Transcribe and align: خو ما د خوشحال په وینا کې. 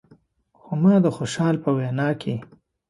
خو 0.59 0.71
ما 0.81 0.93
د 1.05 1.07
خوشحال 1.17 1.55
په 1.63 1.69
وینا 1.77 2.09
کې. 2.21 2.35